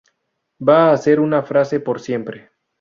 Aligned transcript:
Va 0.69 0.77
a 0.85 0.97
ser 1.03 1.15
una 1.27 1.43
frase 1.53 1.79
por 1.79 2.01
siempre. 2.09 2.47